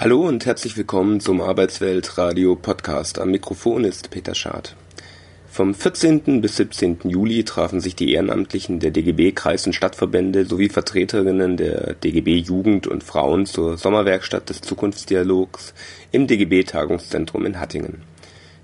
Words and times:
Hallo 0.00 0.28
und 0.28 0.46
herzlich 0.46 0.76
willkommen 0.76 1.18
zum 1.18 1.40
Arbeitswelt 1.40 2.18
Radio 2.18 2.54
Podcast. 2.54 3.18
Am 3.18 3.32
Mikrofon 3.32 3.82
ist 3.82 4.10
Peter 4.10 4.32
Schad. 4.32 4.76
Vom 5.50 5.74
14. 5.74 6.40
bis 6.40 6.54
17. 6.54 6.98
Juli 7.02 7.42
trafen 7.42 7.80
sich 7.80 7.96
die 7.96 8.12
Ehrenamtlichen 8.12 8.78
der 8.78 8.92
DGB 8.92 9.32
Kreis- 9.32 9.66
und 9.66 9.72
Stadtverbände 9.72 10.44
sowie 10.44 10.68
Vertreterinnen 10.68 11.56
der 11.56 11.94
DGB 11.94 12.36
Jugend 12.36 12.86
und 12.86 13.02
Frauen 13.02 13.44
zur 13.44 13.76
Sommerwerkstatt 13.76 14.48
des 14.48 14.60
Zukunftsdialogs 14.60 15.74
im 16.12 16.28
DGB 16.28 16.62
Tagungszentrum 16.62 17.44
in 17.44 17.58
Hattingen. 17.58 18.02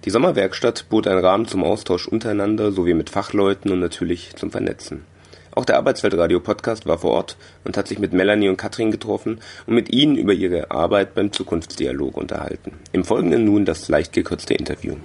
Die 0.04 0.10
Sommerwerkstatt 0.10 0.88
bot 0.88 1.08
einen 1.08 1.18
Rahmen 1.18 1.48
zum 1.48 1.64
Austausch 1.64 2.06
untereinander 2.06 2.70
sowie 2.70 2.94
mit 2.94 3.10
Fachleuten 3.10 3.72
und 3.72 3.80
natürlich 3.80 4.36
zum 4.36 4.52
Vernetzen. 4.52 5.04
Auch 5.54 5.64
der 5.64 5.76
Arbeitsweltradio-Podcast 5.76 6.86
war 6.86 6.98
vor 6.98 7.12
Ort 7.12 7.36
und 7.64 7.76
hat 7.76 7.86
sich 7.86 8.00
mit 8.00 8.12
Melanie 8.12 8.48
und 8.48 8.56
Katrin 8.56 8.90
getroffen 8.90 9.40
und 9.66 9.74
mit 9.74 9.92
ihnen 9.92 10.16
über 10.16 10.32
ihre 10.32 10.70
Arbeit 10.70 11.14
beim 11.14 11.32
Zukunftsdialog 11.32 12.16
unterhalten. 12.16 12.72
Im 12.92 13.04
Folgenden 13.04 13.44
nun 13.44 13.64
das 13.64 13.88
leicht 13.88 14.12
gekürzte 14.12 14.54
Interview. 14.54 14.96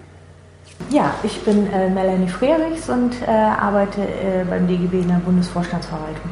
Ja, 0.90 1.14
ich 1.22 1.40
bin 1.42 1.72
äh, 1.72 1.90
Melanie 1.90 2.28
Frerichs 2.28 2.90
und 2.90 3.22
äh, 3.22 3.30
arbeite 3.30 4.02
äh, 4.02 4.44
beim 4.50 4.68
DGB 4.68 5.02
in 5.02 5.10
der 5.10 5.22
Bundesvorstandsverwaltung. 5.24 6.32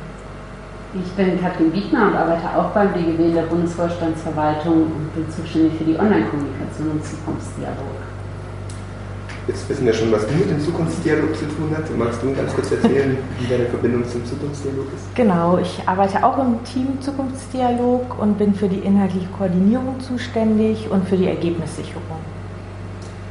Ich 0.95 1.11
bin 1.11 1.39
Katrin 1.39 1.69
Biegner 1.71 2.07
und 2.07 2.15
arbeite 2.15 2.47
auch 2.57 2.71
beim 2.71 2.91
DGB 2.93 3.25
in 3.25 3.35
der 3.35 3.43
Bundesvorstandsverwaltung 3.43 4.83
und 4.83 5.13
bin 5.13 5.29
zuständig 5.29 5.73
für 5.77 5.83
die 5.83 5.99
Online-Kommunikation 5.99 6.91
und 6.91 7.05
Zukunftsdialog. 7.05 8.16
Jetzt 9.47 9.69
wissen 9.69 9.85
wir 9.85 9.93
schon, 9.93 10.11
was 10.11 10.27
du 10.27 10.33
mit 10.33 10.49
dem 10.49 10.59
Zukunftsdialog 10.59 11.33
zu 11.33 11.45
tun 11.45 11.73
hast. 11.73 11.97
Magst 11.97 12.21
du 12.21 12.33
ganz 12.35 12.53
kurz 12.53 12.69
erzählen, 12.69 13.17
wie 13.39 13.47
deine 13.47 13.65
Verbindung 13.67 14.05
zum 14.05 14.25
Zukunftsdialog 14.25 14.87
ist? 14.93 15.15
Genau, 15.15 15.57
ich 15.57 15.81
arbeite 15.85 16.21
auch 16.25 16.37
im 16.37 16.61
Team 16.65 16.99
Zukunftsdialog 16.99 18.19
und 18.19 18.37
bin 18.37 18.53
für 18.53 18.67
die 18.67 18.79
inhaltliche 18.79 19.27
Koordinierung 19.37 20.01
zuständig 20.01 20.91
und 20.91 21.07
für 21.07 21.15
die 21.15 21.27
Ergebnissicherung. 21.27 22.03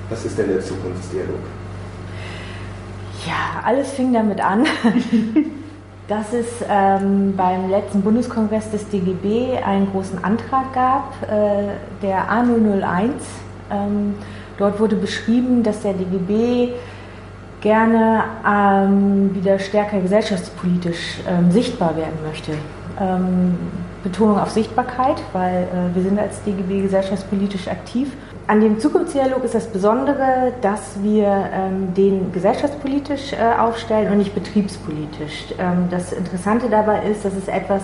Was 0.08 0.24
ist 0.24 0.38
denn 0.38 0.48
der 0.48 0.62
Zukunftsdialog? 0.62 1.40
Ja, 3.26 3.62
alles 3.62 3.90
fing 3.90 4.14
damit 4.14 4.40
an, 4.40 4.64
dass 6.08 6.32
es 6.32 6.46
ähm, 6.66 7.34
beim 7.36 7.68
letzten 7.68 8.00
Bundeskongress 8.00 8.70
des 8.70 8.88
DGB 8.88 9.58
einen 9.62 9.90
großen 9.90 10.24
Antrag 10.24 10.72
gab, 10.72 11.12
äh, 11.24 11.74
der 12.00 12.30
A001. 12.30 13.10
Ähm, 13.70 14.14
Dort 14.58 14.80
wurde 14.80 14.96
beschrieben, 14.96 15.62
dass 15.62 15.82
der 15.82 15.92
DGB 15.94 16.72
gerne 17.60 18.24
ähm, 18.46 19.34
wieder 19.34 19.58
stärker 19.58 20.00
gesellschaftspolitisch 20.00 21.18
ähm, 21.28 21.50
sichtbar 21.50 21.96
werden 21.96 22.18
möchte. 22.26 22.52
Ähm, 23.00 23.56
Betonung 24.02 24.38
auf 24.38 24.50
Sichtbarkeit, 24.50 25.20
weil 25.32 25.64
äh, 25.64 25.94
wir 25.94 26.02
sind 26.02 26.18
als 26.18 26.42
DGB 26.44 26.82
gesellschaftspolitisch 26.82 27.66
aktiv. 27.68 28.12
An 28.46 28.60
dem 28.60 28.78
Zukunftsdialog 28.78 29.42
ist 29.42 29.54
das 29.56 29.66
Besondere, 29.66 30.52
dass 30.60 31.02
wir 31.02 31.26
ähm, 31.52 31.92
den 31.94 32.30
gesellschaftspolitisch 32.32 33.32
äh, 33.32 33.58
aufstellen 33.58 34.12
und 34.12 34.18
nicht 34.18 34.34
betriebspolitisch. 34.34 35.46
Ähm, 35.58 35.88
das 35.90 36.12
Interessante 36.12 36.68
dabei 36.70 37.02
ist, 37.10 37.24
dass 37.24 37.34
es 37.34 37.48
etwas 37.48 37.82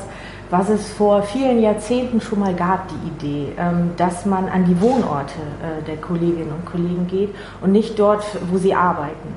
was 0.53 0.69
es 0.69 0.93
vor 0.93 1.23
vielen 1.23 1.63
Jahrzehnten 1.63 2.21
schon 2.21 2.41
mal 2.41 2.53
gab, 2.53 2.87
die 2.89 3.09
Idee, 3.09 3.53
ähm, 3.59 3.93
dass 3.97 4.27
man 4.27 4.51
an 4.51 4.67
die 4.67 4.79
Wohnorte 4.83 5.33
äh, 5.63 5.83
der 5.87 5.97
Kolleginnen 5.97 6.53
und 6.53 6.67
Kollegen 6.67 7.07
geht 7.07 7.35
und 7.63 7.73
nicht 7.73 7.99
dort, 7.99 8.23
wo 8.51 8.59
sie 8.59 8.75
arbeiten. 8.75 9.35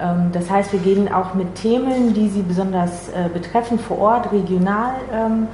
Ähm, 0.00 0.30
das 0.32 0.50
heißt, 0.50 0.72
wir 0.72 0.80
gehen 0.80 1.12
auch 1.12 1.34
mit 1.34 1.56
Themen, 1.56 2.14
die 2.14 2.30
sie 2.30 2.40
besonders 2.40 3.10
äh, 3.10 3.28
betreffen, 3.30 3.78
vor 3.78 3.98
Ort, 3.98 4.32
regional 4.32 4.94
ähm, 5.12 5.48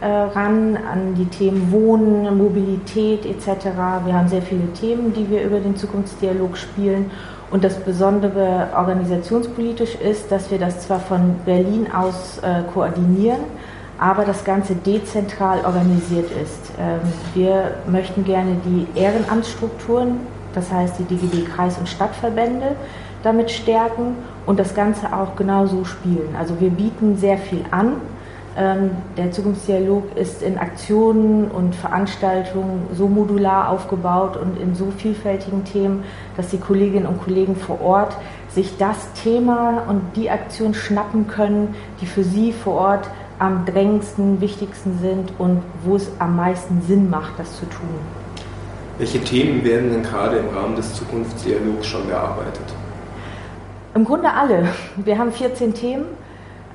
äh, 0.00 0.06
ran, 0.06 0.78
an 0.90 1.14
die 1.14 1.26
Themen 1.26 1.70
Wohnen, 1.70 2.38
Mobilität 2.38 3.26
etc. 3.26 3.66
Wir 4.06 4.14
haben 4.14 4.28
sehr 4.28 4.42
viele 4.42 4.72
Themen, 4.72 5.12
die 5.12 5.28
wir 5.28 5.44
über 5.44 5.60
den 5.60 5.76
Zukunftsdialog 5.76 6.56
spielen. 6.56 7.10
Und 7.50 7.62
das 7.62 7.74
Besondere 7.74 8.68
organisationspolitisch 8.74 9.96
ist, 9.96 10.32
dass 10.32 10.50
wir 10.50 10.58
das 10.58 10.80
zwar 10.80 10.98
von 10.98 11.36
Berlin 11.44 11.86
aus 11.92 12.40
koordinieren, 12.74 13.38
aber 13.98 14.24
das 14.24 14.44
Ganze 14.44 14.74
dezentral 14.74 15.64
organisiert 15.64 16.30
ist. 16.30 16.72
Ähm, 16.78 17.00
wir 17.34 17.74
möchten 17.90 18.24
gerne 18.24 18.56
die 18.64 18.86
Ehrenamtsstrukturen, 18.98 20.20
das 20.54 20.70
heißt 20.70 20.98
die 20.98 21.04
DGB 21.04 21.44
Kreis- 21.44 21.78
und 21.78 21.88
Stadtverbände, 21.88 22.76
damit 23.22 23.50
stärken 23.50 24.16
und 24.44 24.58
das 24.58 24.74
Ganze 24.74 25.12
auch 25.12 25.36
genauso 25.36 25.84
spielen. 25.84 26.36
Also 26.38 26.60
wir 26.60 26.70
bieten 26.70 27.16
sehr 27.16 27.38
viel 27.38 27.64
an. 27.70 27.94
Ähm, 28.58 28.90
der 29.16 29.32
Zukunftsdialog 29.32 30.16
ist 30.16 30.42
in 30.42 30.56
Aktionen 30.56 31.50
und 31.50 31.74
Veranstaltungen 31.74 32.86
so 32.94 33.06
modular 33.06 33.68
aufgebaut 33.70 34.36
und 34.36 34.58
in 34.58 34.74
so 34.74 34.92
vielfältigen 34.96 35.64
Themen, 35.64 36.04
dass 36.36 36.48
die 36.48 36.58
Kolleginnen 36.58 37.06
und 37.06 37.22
Kollegen 37.22 37.56
vor 37.56 37.80
Ort 37.82 38.16
sich 38.48 38.78
das 38.78 39.12
Thema 39.12 39.82
und 39.88 40.00
die 40.16 40.30
Aktion 40.30 40.72
schnappen 40.72 41.26
können, 41.26 41.74
die 42.00 42.06
für 42.06 42.24
sie 42.24 42.52
vor 42.52 42.74
Ort 42.74 43.10
am 43.38 43.64
drängendsten, 43.64 44.40
wichtigsten 44.40 44.98
sind 45.00 45.32
und 45.38 45.62
wo 45.84 45.96
es 45.96 46.10
am 46.18 46.36
meisten 46.36 46.82
Sinn 46.82 47.10
macht, 47.10 47.38
das 47.38 47.58
zu 47.58 47.66
tun. 47.66 47.88
Welche 48.98 49.20
Themen 49.20 49.62
werden 49.62 49.90
denn 49.90 50.02
gerade 50.02 50.38
im 50.38 50.48
Rahmen 50.56 50.76
des 50.76 50.94
Zukunftsdialogs 50.94 51.86
schon 51.86 52.06
bearbeitet? 52.06 52.64
Im 53.94 54.04
Grunde 54.04 54.32
alle. 54.32 54.68
Wir 54.96 55.18
haben 55.18 55.32
14 55.32 55.74
Themen. 55.74 56.06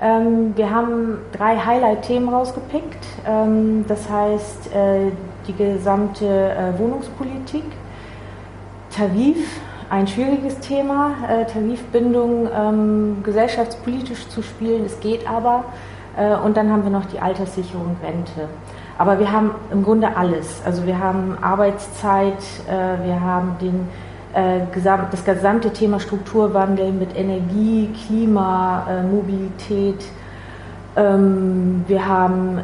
Ähm, 0.01 0.53
wir 0.55 0.69
haben 0.69 1.19
drei 1.31 1.57
Highlight-Themen 1.57 2.29
rausgepickt. 2.29 3.05
Ähm, 3.27 3.85
das 3.87 4.09
heißt, 4.09 4.73
äh, 4.73 5.11
die 5.47 5.53
gesamte 5.53 6.25
äh, 6.25 6.77
Wohnungspolitik, 6.79 7.63
Tarif, 8.95 9.59
ein 9.89 10.07
schwieriges 10.07 10.59
Thema, 10.59 11.15
äh, 11.27 11.45
Tarifbindung 11.45 12.47
ähm, 12.55 13.17
gesellschaftspolitisch 13.23 14.27
zu 14.29 14.41
spielen. 14.41 14.85
Es 14.85 14.99
geht 14.99 15.27
aber. 15.29 15.65
Äh, 16.17 16.35
und 16.35 16.57
dann 16.57 16.71
haben 16.71 16.83
wir 16.83 16.91
noch 16.91 17.05
die 17.05 17.19
Alterssicherung, 17.19 17.95
Rente. 18.03 18.49
Aber 18.97 19.19
wir 19.19 19.31
haben 19.31 19.51
im 19.71 19.83
Grunde 19.83 20.15
alles. 20.15 20.61
Also 20.65 20.85
wir 20.85 20.99
haben 20.99 21.37
Arbeitszeit, 21.41 22.43
äh, 22.67 23.05
wir 23.05 23.19
haben 23.19 23.55
den, 23.59 23.87
äh, 24.33 24.61
das 25.11 25.25
gesamte 25.25 25.71
Thema 25.71 25.99
Strukturwandel 25.99 26.91
mit 26.91 27.15
Energie, 27.17 27.89
Klima, 28.05 28.85
Mobilität. 29.09 30.03
Ähm, 30.95 31.83
wir 31.87 32.05
haben 32.05 32.59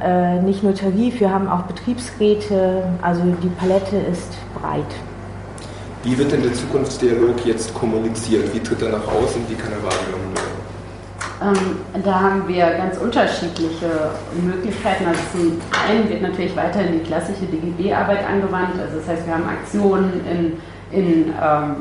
nicht 0.46 0.62
nur 0.62 0.76
Tarif, 0.76 1.20
wir 1.20 1.34
haben 1.34 1.48
auch 1.48 1.62
Betriebsräte. 1.62 2.84
Also 3.02 3.22
die 3.42 3.50
Palette 3.50 3.98
ist 3.98 4.38
breit. 4.62 4.84
Wie 6.04 6.18
wird 6.18 6.32
denn 6.32 6.44
der 6.44 6.54
Zukunftsdialog 6.54 7.46
jetzt 7.46 7.74
kommuniziert? 7.74 8.54
Wie 8.54 8.60
tritt 8.60 8.82
er 8.82 8.92
nach 8.92 9.08
außen? 9.08 9.42
Wie 9.50 9.56
kann 9.56 9.72
er 9.72 9.84
wahrgenommen 9.84 10.22
werden? 10.22 10.27
Ähm, 11.40 12.02
da 12.04 12.20
haben 12.20 12.48
wir 12.48 12.66
ganz 12.78 12.98
unterschiedliche 12.98 14.12
Möglichkeiten. 14.42 15.06
Also 15.06 15.20
zum 15.32 15.62
einen 15.88 16.10
wird 16.10 16.24
natürlich 16.24 16.56
weiterhin 16.56 16.94
die 16.94 17.06
klassische 17.06 17.46
DGB-Arbeit 17.46 18.28
angewandt. 18.28 18.80
Also 18.82 18.98
das 18.98 19.08
heißt, 19.08 19.28
wir 19.28 19.36
haben 19.36 19.48
Aktionen 19.48 20.22
in, 20.26 20.54
in, 20.92 21.30
ähm, 21.30 21.76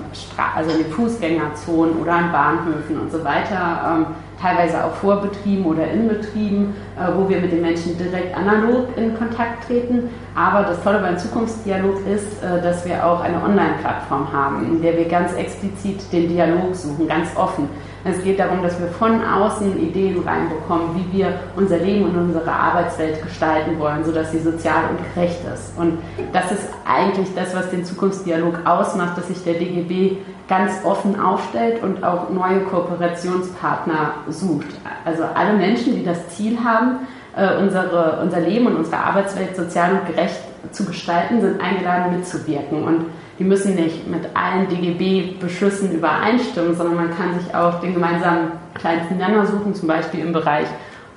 also 0.55 0.71
in 0.72 0.84
den 0.84 0.93
Fußgängerzonen 0.93 1.97
oder 1.97 2.12
an 2.12 2.33
Bahnhöfen 2.33 3.00
und 3.00 3.11
so 3.11 3.25
weiter. 3.25 3.97
Ähm, 3.97 4.06
teilweise 4.41 4.84
auch 4.84 4.94
Vorbetrieben 4.97 5.65
oder 5.65 5.91
in 5.91 6.09
Betrieben, 6.09 6.75
äh, 6.99 7.17
wo 7.17 7.27
wir 7.27 7.41
mit 7.41 7.53
den 7.53 7.62
Menschen 7.62 7.97
direkt 7.97 8.37
analog 8.37 8.88
in 8.97 9.17
Kontakt 9.17 9.67
treten. 9.67 10.11
Aber 10.35 10.64
das 10.64 10.82
Tolle 10.82 10.99
beim 10.99 11.17
Zukunftsdialog 11.17 12.06
ist, 12.06 12.43
äh, 12.43 12.61
dass 12.62 12.85
wir 12.85 13.06
auch 13.06 13.23
eine 13.23 13.43
Online-Plattform 13.43 14.31
haben, 14.31 14.67
in 14.67 14.82
der 14.82 14.99
wir 14.99 15.06
ganz 15.06 15.32
explizit 15.32 16.12
den 16.12 16.29
Dialog 16.29 16.75
suchen, 16.75 17.08
ganz 17.08 17.29
offen. 17.37 17.69
Es 18.08 18.23
geht 18.23 18.38
darum, 18.38 18.62
dass 18.62 18.79
wir 18.79 18.87
von 18.87 19.20
außen 19.25 19.81
Ideen 19.81 20.23
reinbekommen, 20.23 20.94
wie 20.94 21.19
wir 21.19 21.41
unser 21.56 21.79
Leben 21.79 22.05
und 22.05 22.17
unsere 22.17 22.50
Arbeitswelt 22.50 23.20
gestalten 23.23 23.79
wollen, 23.81 24.05
sodass 24.05 24.31
sie 24.31 24.38
sozial 24.38 24.85
und 24.91 25.14
gerecht 25.14 25.41
ist. 25.53 25.76
Und 25.76 25.99
das 26.32 26.53
ist 26.53 26.69
eigentlich 26.85 27.35
das, 27.35 27.55
was 27.55 27.70
den 27.70 27.85
Zukunftsdialog 27.85 28.61
ausmacht, 28.64 29.19
dass 29.19 29.26
sich 29.26 29.43
der 29.43 29.55
DGB 29.55 30.19
ganz 30.49 30.73
offen 30.85 31.19
aufstellt 31.19 31.82
und 31.82 32.05
auch 32.05 32.31
neue 32.31 32.61
Kooperationspartner 32.61 34.14
sucht. 34.29 34.69
Also 35.05 35.25
alle 35.35 35.55
Menschen, 35.55 35.97
die 35.97 36.05
das 36.05 36.29
Ziel 36.29 36.58
haben, 36.64 37.00
äh, 37.37 37.58
unsere, 37.58 38.20
unser 38.23 38.41
Leben 38.41 38.67
und 38.67 38.76
unsere 38.76 38.99
Arbeitswelt 38.99 39.56
sozial 39.56 39.93
und 39.93 40.06
gerecht 40.06 40.41
zu 40.70 40.85
gestalten, 40.85 41.41
sind 41.41 41.61
eingeladen 41.61 42.17
mitzuwirken. 42.17 42.85
Und 42.85 43.06
die 43.38 43.44
müssen 43.44 43.75
nicht 43.75 44.09
mit 44.09 44.29
allen 44.35 44.69
DGB-Beschlüssen 44.69 45.93
übereinstimmen, 45.93 46.75
sondern 46.75 46.97
man 46.97 47.17
kann 47.17 47.38
sich 47.38 47.55
auch 47.55 47.81
den 47.81 47.94
gemeinsamen 47.94 48.53
kleinsten 48.75 49.19
Nenner 49.19 49.47
suchen, 49.47 49.75
zum 49.75 49.88
Beispiel 49.88 50.21
im 50.21 50.33
Bereich 50.33 50.67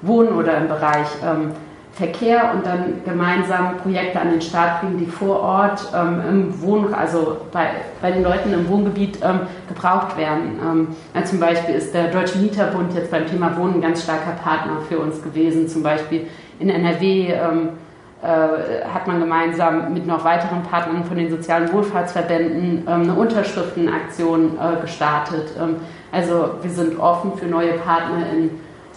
Wohnen 0.02 0.30
oder 0.30 0.58
im 0.58 0.68
Bereich 0.68 1.08
ähm, 1.24 1.52
Verkehr 1.94 2.54
und 2.54 2.66
dann 2.66 3.02
gemeinsam 3.04 3.78
Projekte 3.78 4.22
an 4.22 4.32
den 4.32 4.42
Start 4.42 4.80
bringen, 4.80 5.00
die 5.00 5.06
vor 5.06 5.42
Ort 5.42 5.86
ähm, 5.94 6.22
im 6.30 6.62
Wohn, 6.62 6.94
also 6.94 7.38
bei, 7.52 7.72
bei 8.02 8.12
den 8.12 8.24
Leuten 8.24 8.54
im 8.54 8.70
Wohngebiet 8.70 9.20
ähm, 9.22 9.42
gebraucht 9.68 10.18
werden. 10.18 10.88
Ja, 11.14 11.26
zum 11.26 11.40
Beispiel 11.42 11.76
ist 11.76 11.94
der 11.94 12.08
Deutsche 12.08 12.38
Mieterbund 12.38 12.94
jetzt 12.94 13.12
beim 13.12 13.26
Thema 13.28 13.58
Wohnen 13.58 13.76
ein 13.76 13.82
ganz 13.82 14.04
starker 14.04 14.32
Partner 14.42 14.78
für 14.88 15.00
uns 15.00 15.22
gewesen. 15.22 15.68
Zum 15.68 15.84
Beispiel 15.84 16.28
in 16.60 16.70
NRW 16.70 17.34
ähm, 17.34 17.34
äh, 17.34 17.89
hat 18.22 19.08
man 19.08 19.22
gemeinsam 19.22 19.94
mit 19.94 20.06
noch 20.06 20.26
weiteren 20.26 20.62
Partnern 20.64 21.06
von 21.06 21.16
den 21.16 21.30
sozialen 21.30 21.72
Wohlfahrtsverbänden 21.72 22.84
ähm, 22.86 23.02
eine 23.04 23.14
Unterschriftenaktion 23.14 24.58
äh, 24.58 24.82
gestartet. 24.82 25.52
Ähm, 25.58 25.78
also 26.12 26.56
wir 26.62 26.70
sind 26.70 27.00
offen 27.00 27.38
für 27.38 27.46
neue 27.46 27.74
Partner 27.74 28.26
in, 28.34 28.50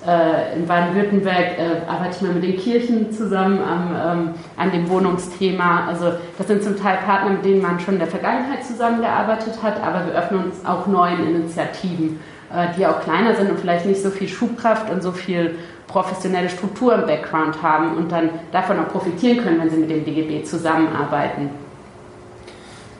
äh, 0.04 0.56
in 0.56 0.66
Baden-Württemberg, 0.66 1.58
äh, 1.58 1.88
arbeite 1.88 2.16
ich 2.16 2.22
mal 2.22 2.32
mit 2.32 2.42
den 2.42 2.56
Kirchen 2.56 3.12
zusammen 3.12 3.60
am, 3.60 3.94
ähm, 3.94 4.34
an 4.56 4.72
dem 4.72 4.88
Wohnungsthema. 4.88 5.86
Also 5.86 6.14
das 6.36 6.48
sind 6.48 6.64
zum 6.64 6.76
Teil 6.76 6.98
Partner, 7.06 7.30
mit 7.30 7.44
denen 7.44 7.62
man 7.62 7.78
schon 7.78 7.94
in 7.94 8.00
der 8.00 8.08
Vergangenheit 8.08 8.64
zusammengearbeitet 8.64 9.62
hat, 9.62 9.80
aber 9.80 10.06
wir 10.06 10.14
öffnen 10.14 10.46
uns 10.46 10.66
auch 10.66 10.88
neuen 10.88 11.24
Initiativen, 11.28 12.18
äh, 12.52 12.68
die 12.76 12.86
auch 12.86 13.00
kleiner 13.00 13.36
sind 13.36 13.50
und 13.50 13.60
vielleicht 13.60 13.86
nicht 13.86 14.02
so 14.02 14.10
viel 14.10 14.26
Schubkraft 14.26 14.90
und 14.90 15.00
so 15.00 15.12
viel 15.12 15.54
professionelle 15.92 16.48
Struktur 16.48 16.94
im 16.94 17.06
Background 17.06 17.62
haben 17.62 17.96
und 17.96 18.10
dann 18.10 18.30
davon 18.50 18.78
auch 18.78 18.88
profitieren 18.88 19.38
können, 19.38 19.60
wenn 19.60 19.70
sie 19.70 19.76
mit 19.76 19.90
dem 19.90 20.04
DGB 20.04 20.42
zusammenarbeiten. 20.42 21.50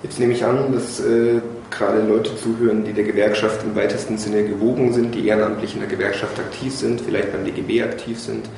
Jetzt 0.03 0.19
nehme 0.19 0.33
ich 0.33 0.45
an, 0.45 0.73
dass 0.73 1.01
äh, 1.01 1.41
gerade 1.71 2.03
Leute 2.03 2.37
zuhören, 2.37 2.85
die 2.85 2.93
der 2.93 3.05
Gewerkschaft 3.05 3.63
im 3.63 3.75
weitesten 3.75 4.19
Sinne 4.19 4.45
gewogen 4.45 4.93
sind, 4.93 5.15
die 5.15 5.27
ehrenamtlich 5.27 5.75
in 5.75 5.81
der 5.81 5.89
Gewerkschaft 5.89 6.39
aktiv 6.39 6.75
sind, 6.75 7.01
vielleicht 7.01 7.33
beim 7.33 7.45
DGB 7.45 7.83
aktiv 7.83 8.19
sind. 8.19 8.49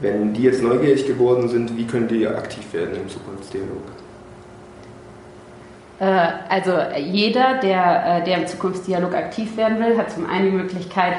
Wenn 0.00 0.34
die 0.34 0.42
jetzt 0.42 0.62
neugierig 0.62 1.06
geworden 1.06 1.48
sind, 1.48 1.76
wie 1.76 1.86
können 1.86 2.08
die 2.08 2.26
aktiv 2.26 2.72
werden 2.72 2.96
im 2.96 3.08
Zukunftsdialog? 3.08 3.82
Äh, 6.00 6.28
also 6.48 6.72
jeder, 6.98 7.60
der, 7.62 8.18
äh, 8.18 8.24
der 8.24 8.38
im 8.38 8.46
Zukunftsdialog 8.46 9.14
aktiv 9.14 9.56
werden 9.56 9.78
will, 9.78 9.96
hat 9.96 10.10
zum 10.10 10.28
einen 10.28 10.50
die 10.50 10.56
Möglichkeit, 10.56 11.14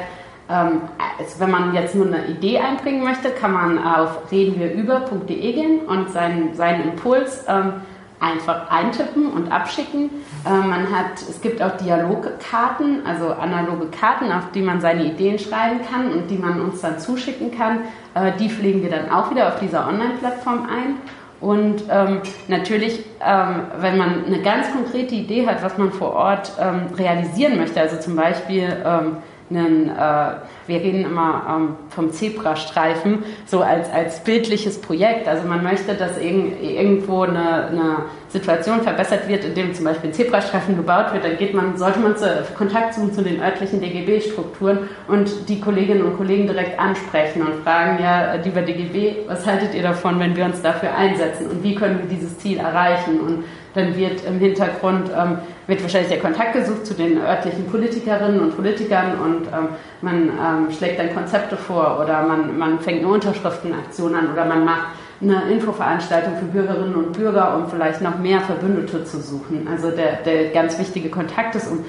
ähm, 0.50 0.81
also 1.18 1.39
wenn 1.39 1.51
man 1.51 1.74
jetzt 1.74 1.95
nur 1.95 2.07
eine 2.07 2.27
Idee 2.27 2.59
einbringen 2.59 3.03
möchte, 3.03 3.30
kann 3.31 3.53
man 3.53 3.83
auf 3.83 4.31
redenwirüber.de 4.31 5.53
gehen 5.53 5.80
und 5.81 6.12
seinen, 6.12 6.53
seinen 6.53 6.92
Impuls 6.92 7.45
ähm, 7.47 7.74
einfach 8.19 8.69
eintippen 8.69 9.31
und 9.31 9.51
abschicken. 9.51 10.09
Ähm, 10.47 10.69
man 10.69 10.92
hat, 10.92 11.21
es 11.27 11.42
gibt 11.42 11.62
auch 11.62 11.77
Dialogkarten, 11.77 13.06
also 13.06 13.30
analoge 13.30 13.88
Karten, 13.88 14.31
auf 14.31 14.51
die 14.53 14.62
man 14.62 14.81
seine 14.81 15.06
Ideen 15.06 15.39
schreiben 15.39 15.80
kann 15.89 16.12
und 16.12 16.30
die 16.30 16.38
man 16.38 16.62
uns 16.62 16.81
dann 16.81 17.00
zuschicken 17.00 17.51
kann. 17.56 17.80
Äh, 18.13 18.33
die 18.39 18.50
pflegen 18.50 18.81
wir 18.83 18.89
dann 18.89 19.09
auch 19.09 19.31
wieder 19.31 19.47
auf 19.47 19.59
dieser 19.59 19.88
Online-Plattform 19.88 20.68
ein. 20.69 20.95
Und 21.42 21.83
ähm, 21.92 22.21
natürlich, 22.47 23.03
ähm, 23.24 23.63
wenn 23.80 23.97
man 23.97 24.25
eine 24.25 24.42
ganz 24.42 24.71
konkrete 24.71 25.15
Idee 25.15 25.45
hat, 25.45 25.62
was 25.62 25.77
man 25.77 25.92
vor 25.92 26.13
Ort 26.13 26.53
ähm, 26.59 26.88
realisieren 26.97 27.57
möchte, 27.57 27.81
also 27.81 27.97
zum 27.97 28.15
Beispiel 28.15 28.75
ähm, 28.86 29.18
einen, 29.50 29.89
äh, 29.89 30.31
wir 30.68 30.80
reden 30.80 31.06
immer 31.06 31.44
ähm, 31.50 31.75
vom 31.89 32.12
Zebrastreifen, 32.12 33.24
so 33.45 33.62
als, 33.62 33.92
als 33.92 34.24
bildliches 34.24 34.81
Projekt. 34.81 35.27
Also 35.27 35.47
man 35.47 35.63
möchte, 35.63 35.94
dass 35.94 36.18
irg 36.18 36.62
irgendwo 36.62 37.21
eine, 37.21 37.68
eine 37.68 37.95
Situation 38.35 38.81
verbessert 38.81 39.29
wird, 39.29 39.45
indem 39.45 39.73
zum 39.73 39.85
Beispiel 39.85 40.11
Zebrastreifen 40.11 40.75
gebaut 40.75 41.13
wird, 41.13 41.23
dann 41.23 41.37
geht 41.37 41.53
man, 41.53 41.77
sollte 41.77 41.99
man 41.99 42.17
zu, 42.17 42.25
Kontakt 42.57 42.93
suchen 42.93 43.13
zu 43.13 43.21
den 43.21 43.41
örtlichen 43.41 43.79
DGB-Strukturen 43.79 44.89
und 45.07 45.47
die 45.47 45.61
Kolleginnen 45.61 46.03
und 46.03 46.17
Kollegen 46.17 46.45
direkt 46.45 46.77
ansprechen 46.77 47.43
und 47.43 47.63
fragen, 47.63 48.03
ja, 48.03 48.35
lieber 48.35 48.61
DGB, 48.61 49.27
was 49.27 49.45
haltet 49.45 49.73
ihr 49.73 49.83
davon, 49.83 50.19
wenn 50.19 50.35
wir 50.35 50.43
uns 50.43 50.61
dafür 50.61 50.93
einsetzen 50.93 51.49
und 51.49 51.63
wie 51.63 51.75
können 51.75 51.99
wir 51.99 52.09
dieses 52.09 52.37
Ziel 52.37 52.57
erreichen? 52.57 53.21
Und 53.21 53.45
dann 53.73 53.95
wird 53.95 54.25
im 54.25 54.39
Hintergrund 54.39 55.09
ähm, 55.15 55.37
wird 55.67 55.81
wahrscheinlich 55.81 56.11
der 56.11 56.19
Kontakt 56.19 56.53
gesucht 56.53 56.85
zu 56.85 56.93
den 56.93 57.17
örtlichen 57.17 57.65
Politikerinnen 57.67 58.39
und 58.39 58.55
Politikern 58.55 59.17
und 59.19 59.47
ähm, 59.47 59.69
man 60.01 60.29
ähm, 60.29 60.71
schlägt 60.71 60.99
dann 60.99 61.13
Konzepte 61.13 61.57
vor 61.57 62.01
oder 62.01 62.23
man, 62.23 62.57
man 62.57 62.79
fängt 62.79 62.99
eine 62.99 63.07
Unterschriftenaktion 63.09 64.15
an 64.15 64.31
oder 64.31 64.45
man 64.45 64.65
macht 64.65 64.87
eine 65.21 65.51
Infoveranstaltung 65.51 66.35
für 66.38 66.45
Bürgerinnen 66.45 66.95
und 66.95 67.13
Bürger, 67.13 67.56
um 67.57 67.69
vielleicht 67.69 68.01
noch 68.01 68.19
mehr 68.19 68.41
Verbündete 68.41 69.06
zu 69.06 69.21
suchen. 69.21 69.67
Also 69.71 69.91
der, 69.91 70.17
der 70.23 70.50
ganz 70.50 70.77
wichtige 70.77 71.09
Kontakt 71.09 71.56
ist, 71.56 71.71
um 71.71 71.85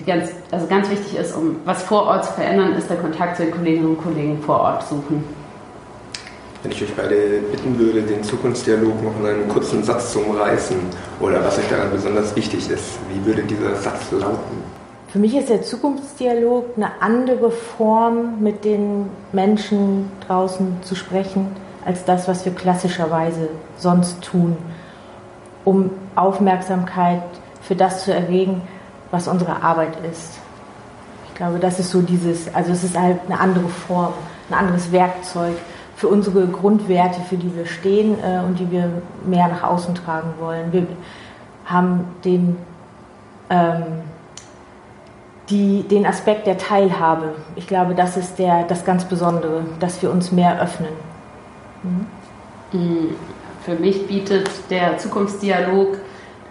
die 0.00 0.04
ganz, 0.04 0.30
also 0.50 0.66
ganz 0.66 0.90
wichtig 0.90 1.16
ist, 1.18 1.36
um 1.36 1.56
was 1.64 1.82
vor 1.82 2.04
Ort 2.04 2.24
zu 2.24 2.32
verändern, 2.32 2.72
ist 2.72 2.88
der 2.88 2.96
Kontakt 2.96 3.36
zu 3.36 3.44
den 3.44 3.52
Kolleginnen 3.52 3.90
und 3.90 4.02
Kollegen 4.02 4.42
vor 4.42 4.60
Ort 4.60 4.88
suchen. 4.88 5.24
Wenn 6.62 6.72
ich 6.72 6.82
euch 6.82 6.94
beide 6.94 7.40
bitten 7.50 7.78
würde, 7.78 8.02
den 8.02 8.22
Zukunftsdialog 8.22 9.02
noch 9.02 9.18
in 9.18 9.26
einem 9.26 9.48
kurzen 9.48 9.82
Satz 9.82 10.12
zu 10.12 10.20
umreißen 10.20 10.76
oder 11.20 11.42
was 11.44 11.58
euch 11.58 11.68
daran 11.68 11.90
besonders 11.90 12.36
wichtig 12.36 12.70
ist, 12.70 12.98
wie 13.08 13.24
würde 13.24 13.42
dieser 13.42 13.74
Satz 13.76 14.10
lauten? 14.12 14.62
Für 15.08 15.18
mich 15.18 15.34
ist 15.34 15.48
der 15.48 15.62
Zukunftsdialog 15.62 16.76
eine 16.76 16.92
andere 17.00 17.50
Form, 17.50 18.40
mit 18.40 18.64
den 18.64 19.06
Menschen 19.32 20.10
draußen 20.26 20.82
zu 20.82 20.94
sprechen, 20.94 21.48
als 21.84 22.04
das, 22.04 22.28
was 22.28 22.44
wir 22.44 22.54
klassischerweise 22.54 23.48
sonst 23.76 24.22
tun, 24.22 24.56
um 25.64 25.90
Aufmerksamkeit 26.16 27.22
für 27.62 27.74
das 27.74 28.04
zu 28.04 28.14
erregen, 28.14 28.62
was 29.10 29.28
unsere 29.28 29.62
Arbeit 29.62 29.96
ist. 30.10 30.38
Ich 31.28 31.34
glaube, 31.34 31.58
das 31.58 31.78
ist 31.78 31.90
so 31.90 32.02
dieses, 32.02 32.54
also 32.54 32.72
es 32.72 32.84
ist 32.84 32.98
halt 32.98 33.20
eine 33.26 33.40
andere 33.40 33.68
Form, 33.68 34.12
ein 34.50 34.54
anderes 34.54 34.92
Werkzeug 34.92 35.54
für 35.96 36.08
unsere 36.08 36.46
Grundwerte, 36.46 37.20
für 37.20 37.36
die 37.36 37.54
wir 37.54 37.66
stehen 37.66 38.16
äh, 38.22 38.40
und 38.40 38.58
die 38.58 38.70
wir 38.70 38.90
mehr 39.26 39.48
nach 39.48 39.62
außen 39.62 39.94
tragen 39.94 40.32
wollen. 40.38 40.72
Wir 40.72 40.86
haben 41.66 42.06
den, 42.24 42.56
ähm, 43.50 43.84
die, 45.50 45.82
den 45.82 46.06
Aspekt 46.06 46.46
der 46.46 46.56
Teilhabe. 46.56 47.34
Ich 47.56 47.66
glaube, 47.66 47.94
das 47.94 48.16
ist 48.16 48.38
der, 48.38 48.64
das 48.64 48.84
ganz 48.84 49.04
Besondere, 49.04 49.64
dass 49.78 50.00
wir 50.02 50.10
uns 50.10 50.32
mehr 50.32 50.60
öffnen. 50.60 51.09
Mhm. 51.82 53.14
Für 53.64 53.74
mich 53.74 54.06
bietet 54.06 54.48
der 54.70 54.98
Zukunftsdialog 54.98 55.98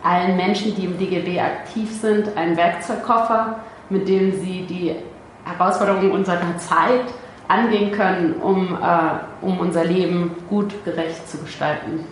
allen 0.03 0.35
Menschen, 0.37 0.75
die 0.75 0.85
im 0.85 0.97
DGB 0.97 1.39
aktiv 1.39 1.91
sind, 1.91 2.35
einen 2.37 2.55
Werkzeugkoffer, 2.55 3.59
mit 3.89 4.07
dem 4.07 4.31
sie 4.39 4.65
die 4.65 4.95
Herausforderungen 5.43 6.11
unserer 6.11 6.57
Zeit 6.57 7.05
angehen 7.47 7.91
können, 7.91 8.35
um, 8.41 8.77
äh, 8.81 9.45
um 9.45 9.59
unser 9.59 9.83
Leben 9.83 10.35
gut, 10.49 10.85
gerecht 10.85 11.27
zu 11.27 11.39
gestalten. 11.39 12.05